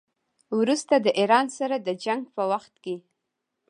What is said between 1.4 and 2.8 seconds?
سره د جنګ په وخت